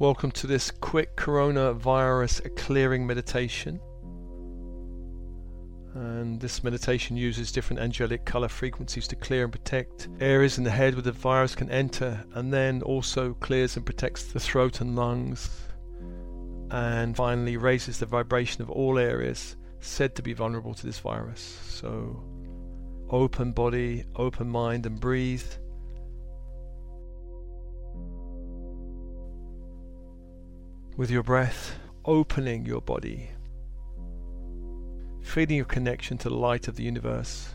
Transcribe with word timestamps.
Welcome 0.00 0.32
to 0.32 0.48
this 0.48 0.72
quick 0.72 1.14
coronavirus 1.16 2.56
clearing 2.56 3.06
meditation. 3.06 3.80
And 5.94 6.40
this 6.40 6.64
meditation 6.64 7.16
uses 7.16 7.52
different 7.52 7.80
angelic 7.80 8.24
color 8.24 8.48
frequencies 8.48 9.06
to 9.06 9.14
clear 9.14 9.44
and 9.44 9.52
protect 9.52 10.08
areas 10.18 10.58
in 10.58 10.64
the 10.64 10.70
head 10.72 10.94
where 10.94 11.02
the 11.02 11.12
virus 11.12 11.54
can 11.54 11.70
enter, 11.70 12.24
and 12.34 12.52
then 12.52 12.82
also 12.82 13.34
clears 13.34 13.76
and 13.76 13.86
protects 13.86 14.24
the 14.24 14.40
throat 14.40 14.80
and 14.80 14.96
lungs, 14.96 15.48
and 16.72 17.14
finally 17.16 17.56
raises 17.56 18.00
the 18.00 18.06
vibration 18.06 18.62
of 18.62 18.70
all 18.70 18.98
areas 18.98 19.54
said 19.78 20.16
to 20.16 20.22
be 20.22 20.32
vulnerable 20.32 20.74
to 20.74 20.86
this 20.86 20.98
virus. 20.98 21.40
So, 21.68 22.20
open 23.10 23.52
body, 23.52 24.02
open 24.16 24.48
mind, 24.48 24.86
and 24.86 24.98
breathe. 24.98 25.46
With 30.96 31.10
your 31.10 31.22
breath, 31.22 31.76
opening 32.04 32.64
your 32.64 32.80
body 32.80 33.30
feeling 35.24 35.56
your 35.56 35.64
connection 35.64 36.18
to 36.18 36.28
the 36.28 36.34
light 36.34 36.68
of 36.68 36.76
the 36.76 36.84
universe. 36.84 37.54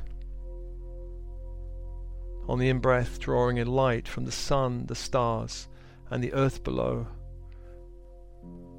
On 2.48 2.60
the 2.60 2.68
in 2.68 2.80
breath, 2.80 3.20
drawing 3.20 3.58
in 3.58 3.68
light 3.68 4.08
from 4.08 4.26
the 4.26 4.32
sun, 4.32 4.86
the 4.88 4.96
stars, 4.96 5.68
and 6.10 6.24
the 6.24 6.34
earth 6.34 6.64
below, 6.64 7.08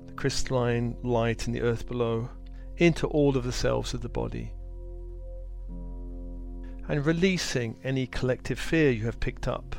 the 0.06 0.12
crystalline 0.12 0.96
light 1.02 1.46
in 1.46 1.52
the 1.52 1.62
earth 1.62 1.86
below, 1.86 2.28
into 2.76 3.06
all 3.06 3.36
of 3.36 3.44
the 3.44 3.52
cells 3.52 3.94
of 3.94 4.00
the 4.00 4.08
body. 4.08 4.52
And 6.88 7.06
releasing 7.06 7.76
any 7.84 8.06
collective 8.08 8.58
fear 8.58 8.90
you 8.90 9.04
have 9.06 9.20
picked 9.20 9.46
up, 9.46 9.76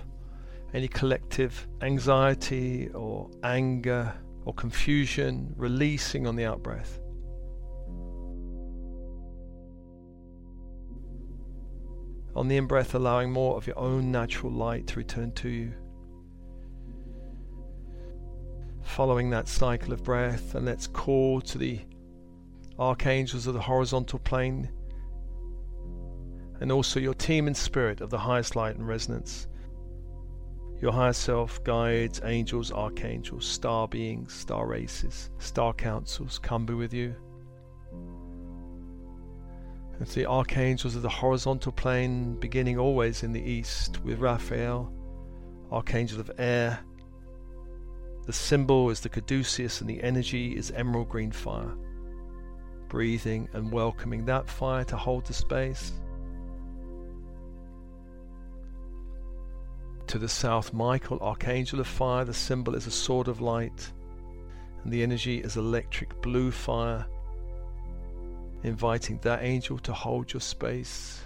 any 0.73 0.87
collective 0.87 1.67
anxiety 1.81 2.89
or 2.93 3.29
anger 3.43 4.13
or 4.45 4.53
confusion, 4.53 5.53
releasing 5.57 6.27
on 6.27 6.35
the 6.35 6.45
out 6.45 6.61
breath. 6.63 6.99
On 12.35 12.47
the 12.47 12.57
in 12.57 12.65
breath, 12.65 12.95
allowing 12.95 13.31
more 13.31 13.57
of 13.57 13.67
your 13.67 13.77
own 13.77 14.11
natural 14.11 14.51
light 14.51 14.87
to 14.87 14.95
return 14.95 15.31
to 15.33 15.49
you. 15.49 15.73
Following 18.83 19.29
that 19.29 19.47
cycle 19.47 19.93
of 19.93 20.03
breath, 20.03 20.55
and 20.55 20.65
let's 20.65 20.87
call 20.87 21.41
to 21.41 21.57
the 21.57 21.79
archangels 22.79 23.47
of 23.47 23.53
the 23.53 23.61
horizontal 23.61 24.19
plane 24.19 24.69
and 26.61 26.71
also 26.71 26.99
your 26.99 27.15
team 27.15 27.47
and 27.47 27.57
spirit 27.57 28.01
of 28.01 28.09
the 28.11 28.17
highest 28.17 28.55
light 28.55 28.75
and 28.75 28.87
resonance. 28.87 29.47
Your 30.81 30.91
higher 30.91 31.13
self, 31.13 31.63
guides, 31.63 32.21
angels, 32.23 32.71
archangels, 32.71 33.45
star 33.45 33.87
beings, 33.87 34.33
star 34.33 34.65
races, 34.65 35.29
star 35.37 35.73
councils 35.73 36.39
come 36.39 36.65
be 36.65 36.73
with 36.73 36.91
you. 36.91 37.15
It's 39.99 40.15
the 40.15 40.25
archangels 40.25 40.95
of 40.95 41.03
the 41.03 41.09
horizontal 41.09 41.71
plane, 41.71 42.33
beginning 42.39 42.79
always 42.79 43.21
in 43.21 43.31
the 43.31 43.41
east 43.41 44.03
with 44.03 44.17
Raphael, 44.17 44.91
archangel 45.71 46.19
of 46.19 46.31
air. 46.39 46.79
The 48.25 48.33
symbol 48.33 48.89
is 48.89 49.01
the 49.01 49.09
caduceus, 49.09 49.81
and 49.81 49.89
the 49.89 50.01
energy 50.01 50.57
is 50.57 50.71
emerald 50.71 51.09
green 51.09 51.31
fire. 51.31 51.75
Breathing 52.89 53.47
and 53.53 53.71
welcoming 53.71 54.25
that 54.25 54.49
fire 54.49 54.83
to 54.85 54.97
hold 54.97 55.27
the 55.27 55.33
space. 55.33 55.91
To 60.11 60.19
the 60.19 60.27
south, 60.27 60.73
Michael, 60.73 61.19
archangel 61.21 61.79
of 61.79 61.87
fire, 61.87 62.25
the 62.25 62.33
symbol 62.33 62.75
is 62.75 62.85
a 62.85 62.91
sword 62.91 63.29
of 63.29 63.39
light, 63.39 63.93
and 64.83 64.91
the 64.91 65.03
energy 65.03 65.37
is 65.39 65.55
electric 65.55 66.21
blue 66.21 66.51
fire 66.51 67.05
inviting 68.63 69.19
that 69.21 69.41
angel 69.41 69.79
to 69.79 69.93
hold 69.93 70.33
your 70.33 70.41
space. 70.41 71.21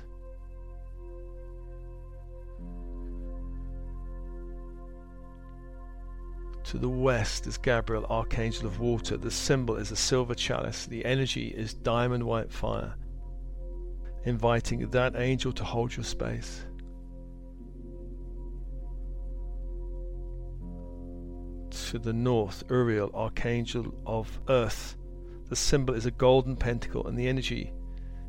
To 6.66 6.78
the 6.78 6.88
west 6.88 7.48
is 7.48 7.58
Gabriel, 7.58 8.06
Archangel 8.08 8.68
of 8.68 8.80
Water. 8.80 9.18
The 9.18 9.32
symbol 9.32 9.78
is 9.78 9.90
a 9.90 9.96
silver 9.96 10.36
chalice. 10.36 10.86
The 10.86 11.04
energy 11.06 11.48
is 11.48 11.74
diamond 11.74 12.24
white 12.24 12.52
fire, 12.52 12.94
inviting 14.26 14.88
that 14.92 15.16
angel 15.16 15.52
to 15.54 15.64
hold 15.64 15.98
your 15.98 16.04
space. 16.04 16.68
To 21.96 22.00
the 22.00 22.12
north, 22.12 22.62
Uriel, 22.70 23.10
Archangel 23.14 23.94
of 24.06 24.42
Earth. 24.50 24.98
The 25.48 25.56
symbol 25.56 25.94
is 25.94 26.06
a 26.06 26.12
golden 26.12 26.58
pentacle, 26.58 27.08
and 27.08 27.18
the 27.18 27.30
energy 27.30 27.72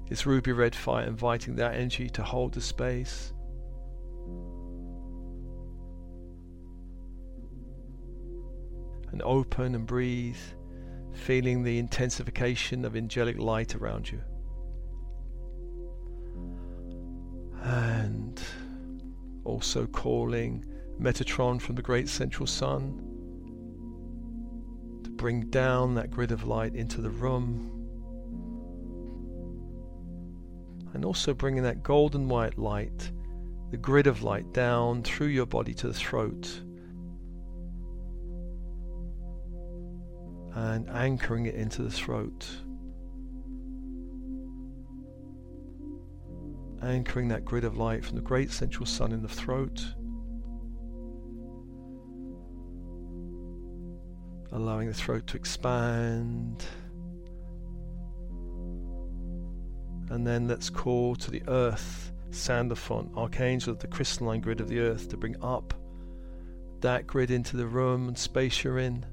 is 0.09 0.25
ruby 0.25 0.53
red 0.53 0.73
fire, 0.73 1.05
inviting 1.05 1.57
that 1.57 1.75
energy 1.75 2.09
to 2.11 2.23
hold 2.23 2.55
the 2.55 2.61
space. 2.61 3.33
And 9.11 9.21
open 9.23 9.75
and 9.75 9.85
breathe, 9.85 10.37
feeling 11.13 11.65
the 11.65 11.81
intensification 11.81 12.85
of 12.85 12.95
angelic 12.95 13.37
light 13.37 13.75
around 13.75 14.13
you. 14.13 14.21
And 17.63 18.41
also 19.43 19.89
calling 19.89 20.65
Metatron 21.01 21.61
from 21.61 21.75
the 21.75 21.83
great 21.83 22.09
central 22.09 22.47
sun 22.47 23.16
bring 25.17 25.49
down 25.51 25.95
that 25.95 26.11
grid 26.11 26.31
of 26.31 26.47
light 26.47 26.75
into 26.75 27.01
the 27.01 27.11
room. 27.11 27.73
And 30.95 31.05
also 31.05 31.35
bringing 31.35 31.63
that 31.65 31.83
golden 31.83 32.29
white 32.29 32.59
light, 32.59 33.13
the 33.71 33.77
grid 33.77 34.07
of 34.07 34.23
light 34.23 34.53
down 34.53 35.03
through 35.03 35.29
your 35.29 35.47
body 35.47 35.75
to 35.75 35.89
the 35.89 35.95
throat. 35.95 36.63
And 40.55 40.89
anchoring 40.89 41.47
it 41.47 41.55
into 41.55 41.83
the 41.83 41.91
throat. 41.91 42.49
Anchoring 46.83 47.29
that 47.29 47.45
grid 47.45 47.65
of 47.65 47.77
light 47.77 48.05
from 48.05 48.17
the 48.17 48.23
great 48.23 48.51
central 48.51 48.87
sun 48.87 49.13
in 49.13 49.23
the 49.23 49.29
throat. 49.29 49.85
Allowing 54.57 54.89
the 54.89 54.95
throat 54.95 55.27
to 55.27 55.37
expand. 55.37 56.65
And 60.09 60.27
then 60.27 60.49
let's 60.49 60.71
call 60.71 61.15
to 61.17 61.31
the 61.31 61.43
earth, 61.47 62.11
Sandalphon, 62.31 63.11
Archangel 63.15 63.75
of 63.75 63.81
the 63.81 63.87
crystalline 63.87 64.41
grid 64.41 64.63
of 64.63 64.69
the 64.69 64.81
earth, 64.81 65.11
to 65.11 65.17
bring 65.19 65.37
up 65.43 65.75
that 66.81 67.07
grid 67.07 67.31
into 67.31 67.57
the 67.59 67.67
room 67.67 68.09
and 68.09 68.17
space 68.17 68.65
you're 68.65 68.79
in. 68.79 69.05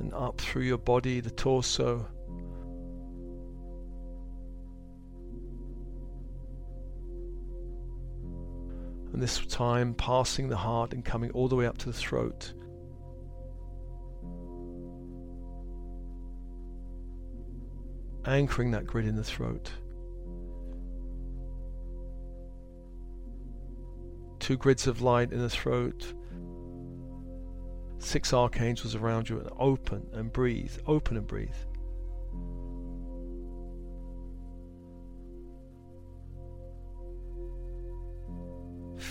And 0.00 0.12
up 0.12 0.38
through 0.38 0.62
your 0.62 0.78
body, 0.78 1.20
the 1.20 1.30
torso, 1.30 2.06
and 9.12 9.22
this 9.22 9.44
time 9.46 9.94
passing 9.94 10.48
the 10.48 10.56
heart 10.56 10.92
and 10.92 11.04
coming 11.04 11.30
all 11.32 11.48
the 11.48 11.56
way 11.56 11.66
up 11.66 11.78
to 11.78 11.86
the 11.86 11.92
throat. 11.92 12.52
Anchoring 18.24 18.70
that 18.70 18.86
grid 18.86 19.06
in 19.06 19.16
the 19.16 19.24
throat. 19.24 19.70
Two 24.38 24.56
grids 24.56 24.86
of 24.86 25.02
light 25.02 25.32
in 25.32 25.40
the 25.40 25.50
throat. 25.50 26.14
Six 27.98 28.32
archangels 28.32 28.94
around 28.94 29.28
you, 29.28 29.38
and 29.38 29.50
open 29.58 30.06
and 30.12 30.32
breathe, 30.32 30.76
open 30.86 31.16
and 31.16 31.26
breathe. 31.26 31.50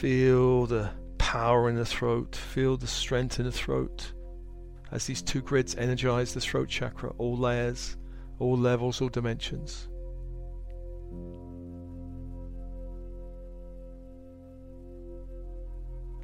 Feel 0.02 0.66
the 0.66 0.90
power 1.20 1.70
in 1.70 1.76
the 1.76 1.86
throat, 1.86 2.36
feel 2.36 2.76
the 2.76 2.88
strength 2.88 3.38
in 3.38 3.46
the 3.46 3.52
throat 3.52 4.14
as 4.92 5.06
these 5.06 5.22
two 5.22 5.44
grids 5.44 5.76
energize 5.76 6.34
the 6.34 6.42
throat 6.42 6.70
chakra, 6.70 7.12
all 7.20 7.38
layers, 7.38 7.98
all 8.40 8.58
levels, 8.58 9.00
all 9.00 9.10
dimensions. 9.10 9.90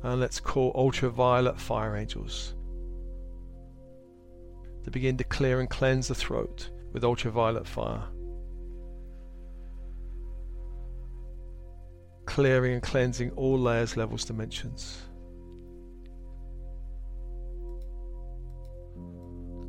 And 0.01 0.19
let's 0.19 0.39
call 0.39 0.71
ultraviolet 0.73 1.59
fire 1.59 1.95
angels 1.97 2.55
to 4.85 4.89
begin 4.89 5.17
to 5.17 5.23
clear 5.23 5.59
and 5.59 5.69
cleanse 5.69 6.07
the 6.07 6.15
throat 6.15 6.71
with 6.93 7.03
ultraviolet 7.03 7.67
fire. 7.67 8.07
Clearing 12.37 12.73
and 12.73 12.83
cleansing 12.83 13.31
all 13.31 13.57
layers, 13.57 13.97
levels, 13.97 14.23
dimensions. 14.23 15.01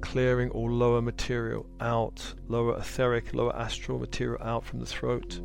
Clearing 0.03 0.51
all 0.51 0.71
lower 0.71 1.01
material 1.01 1.65
out, 1.81 2.35
lower 2.47 2.77
etheric, 2.77 3.33
lower 3.33 3.57
astral 3.57 3.99
material 3.99 4.43
out 4.43 4.67
from 4.67 4.81
the 4.81 4.85
throat. 4.85 5.41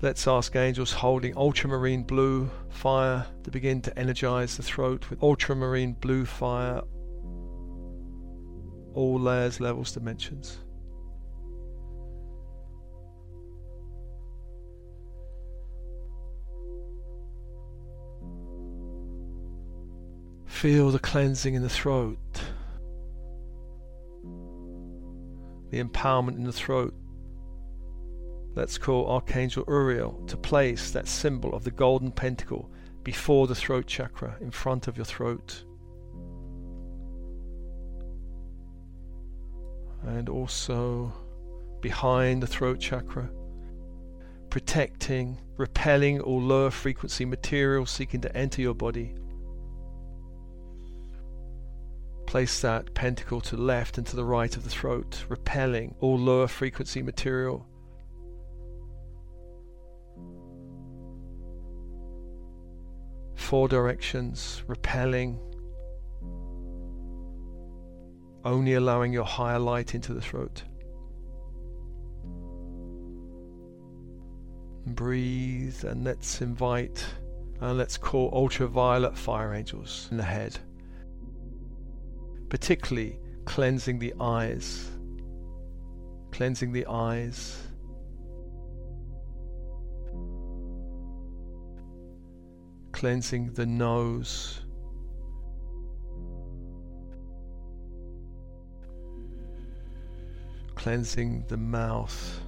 Let's 0.00 0.28
ask 0.28 0.54
angels 0.54 0.92
holding 0.92 1.36
ultramarine 1.36 2.04
blue 2.04 2.48
fire 2.68 3.26
to 3.42 3.50
begin 3.50 3.82
to 3.82 3.98
energize 3.98 4.56
the 4.56 4.62
throat 4.62 5.10
with 5.10 5.20
ultramarine 5.24 5.94
blue 5.94 6.24
fire, 6.24 6.82
all 8.94 9.18
layers, 9.18 9.58
levels, 9.58 9.90
dimensions. 9.90 10.60
Feel 20.60 20.90
the 20.90 20.98
cleansing 20.98 21.54
in 21.54 21.62
the 21.62 21.70
throat, 21.70 22.18
the 25.70 25.82
empowerment 25.82 26.36
in 26.36 26.44
the 26.44 26.52
throat. 26.52 26.92
Let's 28.54 28.76
call 28.76 29.10
Archangel 29.10 29.64
Uriel 29.66 30.22
to 30.26 30.36
place 30.36 30.90
that 30.90 31.08
symbol 31.08 31.54
of 31.54 31.64
the 31.64 31.70
golden 31.70 32.12
pentacle 32.12 32.70
before 33.04 33.46
the 33.46 33.54
throat 33.54 33.86
chakra, 33.86 34.36
in 34.42 34.50
front 34.50 34.86
of 34.86 34.98
your 34.98 35.06
throat. 35.06 35.64
And 40.02 40.28
also 40.28 41.10
behind 41.80 42.42
the 42.42 42.46
throat 42.46 42.80
chakra, 42.80 43.30
protecting, 44.50 45.38
repelling 45.56 46.20
all 46.20 46.42
lower 46.42 46.70
frequency 46.70 47.24
material 47.24 47.86
seeking 47.86 48.20
to 48.20 48.36
enter 48.36 48.60
your 48.60 48.74
body. 48.74 49.14
Place 52.30 52.60
that 52.60 52.94
pentacle 52.94 53.40
to 53.40 53.56
the 53.56 53.62
left 53.62 53.98
and 53.98 54.06
to 54.06 54.14
the 54.14 54.24
right 54.24 54.56
of 54.56 54.62
the 54.62 54.70
throat, 54.70 55.24
repelling 55.28 55.96
all 55.98 56.16
lower 56.16 56.46
frequency 56.46 57.02
material 57.02 57.66
four 63.34 63.66
directions, 63.66 64.62
repelling, 64.68 65.40
only 68.44 68.74
allowing 68.74 69.12
your 69.12 69.24
higher 69.24 69.58
light 69.58 69.96
into 69.96 70.14
the 70.14 70.20
throat. 70.20 70.62
breathe 74.86 75.84
and 75.84 76.04
let's 76.04 76.40
invite 76.40 77.04
and 77.60 77.76
let's 77.78 77.96
call 77.96 78.30
ultraviolet 78.32 79.16
fire 79.16 79.54
angels 79.54 80.08
in 80.10 80.16
the 80.16 80.22
head, 80.22 80.58
particularly 82.50 83.18
cleansing 83.46 83.98
the 83.98 84.12
eyes, 84.20 84.90
cleansing 86.30 86.72
the 86.72 86.84
eyes 86.86 87.56
cleansing 93.00 93.50
the 93.54 93.64
nose. 93.64 94.60
Cleansing 100.74 101.46
the 101.48 101.56
mouth. 101.56 102.42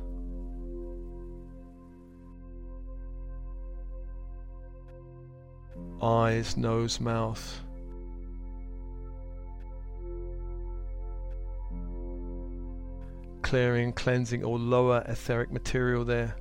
Eyes, 6.02 6.58
nose, 6.58 7.00
mouth. 7.00 7.62
Clearing, 13.52 13.93
cleansing 13.93 14.44
all 14.44 14.58
lower 14.58 15.04
etheric 15.06 15.52
material 15.52 16.06
there. 16.06 16.34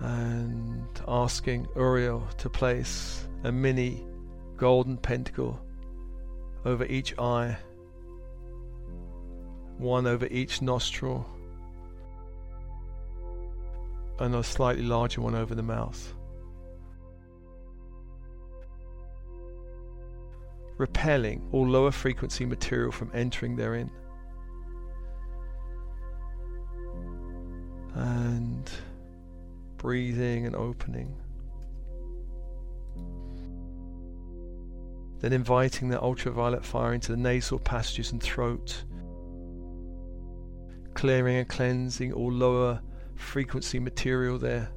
and 0.00 0.88
asking 1.06 1.68
Uriel 1.76 2.26
to 2.38 2.48
place 2.48 3.28
a 3.44 3.52
mini 3.52 4.06
golden 4.56 4.96
pentacle 4.96 5.60
over 6.64 6.86
each 6.86 7.12
eye, 7.18 7.58
one 9.76 10.06
over 10.06 10.26
each 10.30 10.62
nostril, 10.62 11.26
and 14.18 14.34
a 14.34 14.42
slightly 14.42 14.82
larger 14.82 15.20
one 15.20 15.34
over 15.34 15.54
the 15.54 15.62
mouth. 15.62 16.14
Repelling 20.82 21.48
all 21.52 21.64
lower 21.64 21.92
frequency 21.92 22.44
material 22.44 22.90
from 22.90 23.08
entering 23.14 23.54
therein. 23.54 23.88
And 27.94 28.68
breathing 29.76 30.44
and 30.44 30.56
opening. 30.56 31.14
Then 35.20 35.32
inviting 35.32 35.88
the 35.88 36.02
ultraviolet 36.02 36.64
fire 36.64 36.94
into 36.94 37.12
the 37.12 37.16
nasal 37.16 37.60
passages 37.60 38.10
and 38.10 38.20
throat, 38.20 38.82
clearing 40.94 41.36
and 41.36 41.48
cleansing 41.48 42.12
all 42.12 42.32
lower 42.32 42.82
frequency 43.14 43.78
material 43.78 44.36
there. 44.36 44.68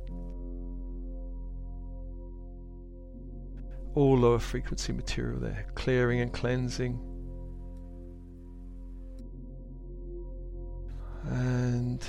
All 3.95 4.17
lower 4.17 4.39
frequency 4.39 4.91
material 4.91 5.39
there, 5.39 5.65
clearing 5.73 6.19
and 6.19 6.31
cleansing. 6.31 6.99
And 11.23 12.05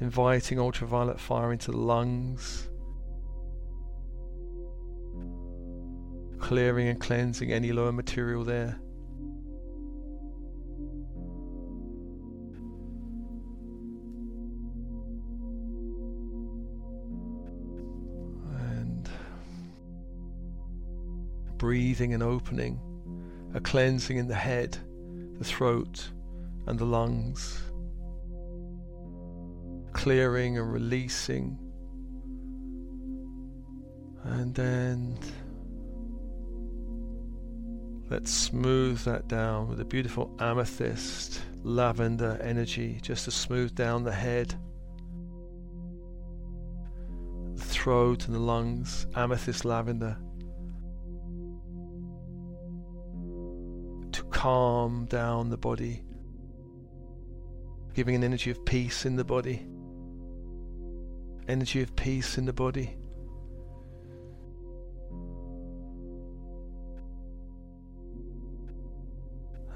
inviting 0.00 0.60
ultraviolet 0.60 1.18
fire 1.18 1.50
into 1.52 1.70
the 1.70 1.78
lungs, 1.78 2.68
clearing 6.38 6.88
and 6.88 7.00
cleansing 7.00 7.50
any 7.50 7.72
lower 7.72 7.92
material 7.92 8.44
there. 8.44 8.78
Breathing 21.62 22.12
and 22.12 22.24
opening, 22.24 22.80
a 23.54 23.60
cleansing 23.60 24.16
in 24.16 24.26
the 24.26 24.34
head, 24.34 24.76
the 25.38 25.44
throat, 25.44 26.10
and 26.66 26.76
the 26.76 26.84
lungs 26.84 27.60
clearing 29.92 30.58
and 30.58 30.72
releasing. 30.72 31.56
And 34.24 34.52
then 34.52 35.16
let's 38.10 38.32
smooth 38.32 38.98
that 39.04 39.28
down 39.28 39.68
with 39.68 39.80
a 39.80 39.84
beautiful 39.84 40.34
amethyst 40.40 41.42
lavender 41.62 42.40
energy 42.42 42.98
just 43.02 43.26
to 43.26 43.30
smooth 43.30 43.72
down 43.76 44.02
the 44.02 44.10
head, 44.10 44.52
the 47.54 47.62
throat, 47.62 48.26
and 48.26 48.34
the 48.34 48.40
lungs. 48.40 49.06
Amethyst 49.14 49.64
lavender. 49.64 50.16
Calm 54.42 55.04
down 55.06 55.50
the 55.50 55.56
body, 55.56 56.02
giving 57.94 58.16
an 58.16 58.24
energy 58.24 58.50
of 58.50 58.64
peace 58.64 59.06
in 59.06 59.14
the 59.14 59.24
body 59.24 59.66
energy 61.48 61.82
of 61.82 61.94
peace 61.96 62.38
in 62.38 62.44
the 62.44 62.52
body. 62.52 62.96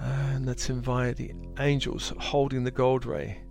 And 0.01 0.47
let's 0.47 0.71
invite 0.71 1.17
the 1.17 1.33
angels 1.59 2.13
holding 2.19 2.65
the 2.65 2.71
gold 2.71 3.05
ray 3.05 3.43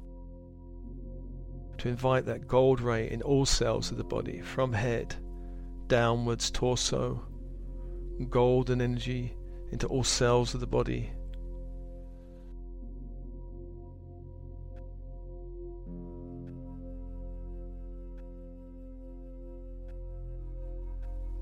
to 1.77 1.89
invite 1.89 2.25
that 2.25 2.47
gold 2.47 2.81
ray 2.81 3.09
in 3.09 3.21
all 3.21 3.45
cells 3.45 3.91
of 3.91 3.97
the 3.97 4.03
body 4.03 4.41
from 4.41 4.73
head 4.73 5.15
downwards, 5.87 6.49
torso, 6.51 7.25
golden 8.29 8.81
energy 8.81 9.33
into 9.71 9.87
all 9.87 10.03
cells 10.03 10.53
of 10.53 10.59
the 10.59 10.67
body. 10.67 11.11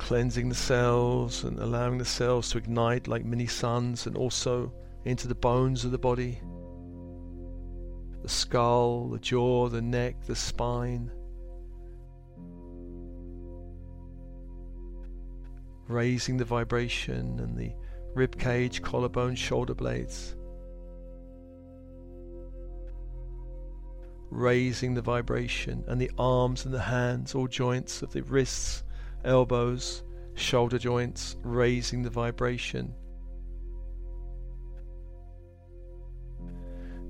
cleansing 0.03 0.49
the 0.49 0.55
cells 0.55 1.45
and 1.45 1.57
allowing 1.59 1.97
the 1.97 2.03
cells 2.03 2.49
to 2.49 2.57
ignite 2.57 3.07
like 3.07 3.23
mini 3.23 3.47
suns 3.47 4.05
and 4.05 4.17
also 4.17 4.69
into 5.05 5.29
the 5.29 5.35
bones 5.35 5.85
of 5.85 5.91
the 5.91 5.97
body, 5.97 6.41
the 8.21 8.27
skull, 8.27 9.07
the 9.07 9.19
jaw, 9.19 9.69
the 9.69 9.81
neck, 9.81 10.15
the 10.27 10.35
spine. 10.35 11.09
Raising 15.87 16.35
the 16.35 16.45
vibration 16.45 17.39
and 17.39 17.57
the 17.57 17.73
rib 18.13 18.38
cage, 18.38 18.82
collarbone, 18.82 19.36
shoulder 19.36 19.74
blades. 19.74 20.36
Raising 24.29 24.93
the 24.93 25.01
vibration 25.01 25.84
and 25.88 26.00
the 26.00 26.12
arms 26.17 26.65
and 26.65 26.74
the 26.74 26.82
hands, 26.82 27.36
all 27.36 27.48
joints 27.48 28.01
of 28.01 28.12
the 28.12 28.24
wrists, 28.24 28.84
elbows, 29.24 30.03
shoulder 30.36 30.77
joints, 30.79 31.36
raising 31.43 32.01
the 32.01 32.10
vibration. 32.10 32.93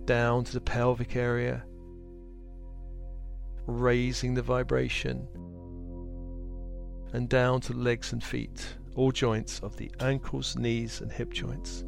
Down 0.06 0.44
to 0.44 0.54
the 0.54 0.62
pelvic 0.62 1.16
area, 1.16 1.64
raising 3.68 4.34
the 4.34 4.42
vibration. 4.42 5.28
And 7.14 7.30
down 7.30 7.62
to 7.62 7.74
legs 7.74 8.12
and 8.12 8.24
feet, 8.24 8.76
all 8.96 9.12
joints 9.12 9.60
of 9.60 9.78
the 9.78 9.92
ankles, 10.00 10.56
knees, 10.56 11.02
and 11.02 11.12
hip 11.12 11.32
joints. 11.32 11.84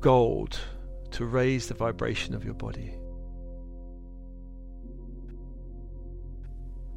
Gold 0.00 0.58
to 1.12 1.26
raise 1.26 1.68
the 1.68 1.74
vibration 1.74 2.34
of 2.34 2.44
your 2.44 2.54
body. 2.54 2.94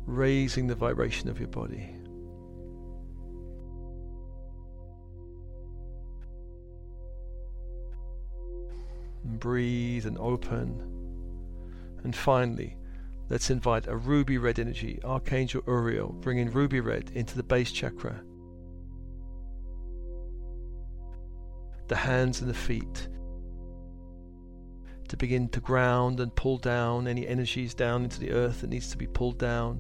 raising 0.06 0.68
the 0.68 0.76
vibration 0.76 1.30
of 1.30 1.40
your 1.40 1.48
body. 1.48 1.90
And 9.24 9.40
breathe 9.40 10.06
and 10.06 10.18
open. 10.20 10.92
And 12.04 12.16
finally, 12.16 12.78
let's 13.30 13.50
invite 13.50 13.88
a 13.88 13.96
ruby 13.96 14.38
red 14.38 14.60
energy, 14.60 15.00
Archangel 15.04 15.64
Uriel, 15.68 16.14
bringing 16.14 16.52
ruby 16.52 16.80
red 16.80 17.12
into 17.14 17.36
the 17.36 17.44
base 17.44 17.72
chakra. 17.72 18.22
The 21.88 21.96
hands 21.96 22.42
and 22.42 22.50
the 22.50 22.54
feet 22.54 23.10
to 25.08 25.18
begin 25.18 25.48
to 25.50 25.60
ground 25.60 26.20
and 26.20 26.36
pull 26.36 26.58
down 26.58 27.08
any 27.08 27.28
energies 27.28 27.76
down 27.76 28.04
into 28.04 28.20
the 28.20 28.32
earth 28.32 28.62
that 28.62 28.72
needs 28.72 28.90
to 28.90 28.98
be 28.98 29.06
pulled 29.06 29.38
down 29.38 29.80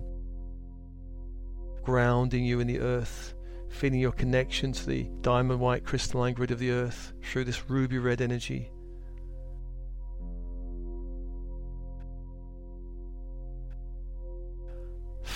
grounding 1.85 2.43
you 2.43 2.59
in 2.59 2.67
the 2.67 2.79
earth, 2.79 3.35
feeling 3.69 3.99
your 3.99 4.11
connection 4.11 4.71
to 4.71 4.85
the 4.87 5.07
diamond 5.21 5.59
white 5.59 5.85
crystalline 5.85 6.33
grid 6.33 6.51
of 6.51 6.59
the 6.59 6.71
earth 6.71 7.13
through 7.21 7.45
this 7.45 7.69
ruby 7.69 7.99
red 7.99 8.21
energy. 8.21 8.71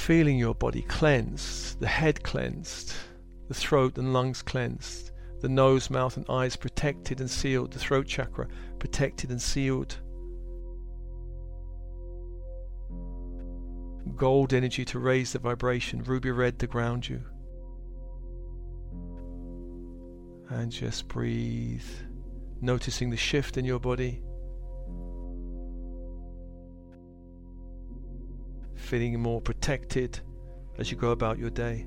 Feeling 0.09 0.39
your 0.39 0.55
body 0.55 0.81
cleansed, 0.81 1.79
the 1.79 1.85
head 1.85 2.23
cleansed, 2.23 2.95
the 3.47 3.53
throat 3.53 3.95
and 3.99 4.11
lungs 4.11 4.41
cleansed, 4.41 5.11
the 5.39 5.47
nose, 5.47 5.91
mouth, 5.91 6.17
and 6.17 6.25
eyes 6.27 6.55
protected 6.55 7.19
and 7.19 7.29
sealed, 7.29 7.73
the 7.73 7.77
throat 7.77 8.07
chakra 8.07 8.47
protected 8.79 9.29
and 9.29 9.39
sealed. 9.39 9.97
gold 14.15 14.51
energy 14.51 14.83
to 14.83 14.97
raise 14.97 15.33
the 15.33 15.37
vibration, 15.37 16.01
ruby 16.03 16.31
red 16.31 16.57
to 16.57 16.65
ground 16.65 17.07
you. 17.07 17.21
And 20.49 20.71
just 20.71 21.07
breathe, 21.07 21.85
noticing 22.61 23.11
the 23.11 23.15
shift 23.15 23.57
in 23.57 23.63
your 23.63 23.79
body. 23.79 24.23
Feeling 28.89 29.19
more 29.19 29.39
protected 29.39 30.19
as 30.79 30.89
you 30.89 30.97
go 30.97 31.11
about 31.11 31.37
your 31.37 31.51
day. 31.51 31.85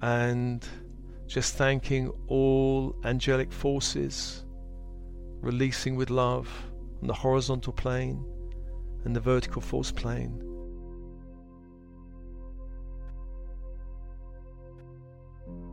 And 0.00 0.66
just 1.26 1.56
thanking 1.56 2.10
all 2.26 2.96
angelic 3.04 3.52
forces 3.52 4.46
releasing 5.42 5.94
with 5.94 6.08
love 6.08 6.48
on 7.02 7.08
the 7.08 7.12
horizontal 7.12 7.74
plane 7.74 8.24
and 9.04 9.14
the 9.14 9.20
vertical 9.20 9.60
force 9.60 9.92
plane. 9.92 10.40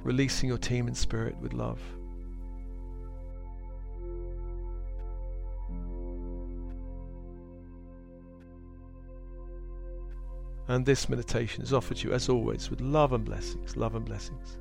Releasing 0.04 0.50
your 0.50 0.58
team 0.58 0.88
and 0.88 0.98
spirit 0.98 1.38
with 1.38 1.54
love. 1.54 1.80
And 10.72 10.86
this 10.86 11.10
meditation 11.10 11.64
is 11.64 11.74
offered 11.74 11.98
to 11.98 12.08
you, 12.08 12.14
as 12.14 12.30
always, 12.30 12.70
with 12.70 12.80
love 12.80 13.12
and 13.12 13.26
blessings. 13.26 13.76
Love 13.76 13.96
and 13.96 14.06
blessings. 14.06 14.58